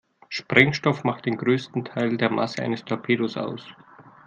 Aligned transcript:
Sprengstoff 0.31 1.03
macht 1.03 1.27
den 1.27 1.37
größten 1.37 1.85
Teil 1.85 2.17
der 2.17 2.31
Masse 2.31 2.63
eines 2.63 2.83
Torpedos 2.83 3.37
aus. 3.37 3.63